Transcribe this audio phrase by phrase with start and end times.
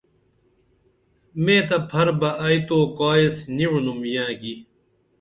[1.43, 4.53] میتہ پھر بہ ائی تو کائیس نی وعِنُم یاں کی